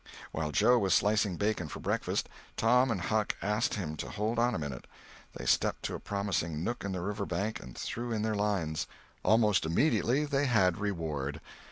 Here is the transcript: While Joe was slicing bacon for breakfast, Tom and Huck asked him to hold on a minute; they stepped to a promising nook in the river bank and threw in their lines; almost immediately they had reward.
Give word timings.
While 0.31 0.51
Joe 0.51 0.79
was 0.79 0.95
slicing 0.95 1.37
bacon 1.37 1.67
for 1.67 1.79
breakfast, 1.79 2.27
Tom 2.57 2.89
and 2.89 2.99
Huck 3.01 3.35
asked 3.39 3.75
him 3.75 3.95
to 3.97 4.09
hold 4.09 4.39
on 4.39 4.55
a 4.55 4.57
minute; 4.57 4.87
they 5.35 5.45
stepped 5.45 5.83
to 5.83 5.93
a 5.93 5.99
promising 5.99 6.63
nook 6.63 6.83
in 6.83 6.91
the 6.91 7.01
river 7.01 7.27
bank 7.27 7.59
and 7.59 7.77
threw 7.77 8.11
in 8.11 8.23
their 8.23 8.33
lines; 8.33 8.87
almost 9.21 9.63
immediately 9.63 10.25
they 10.25 10.47
had 10.47 10.79
reward. 10.79 11.39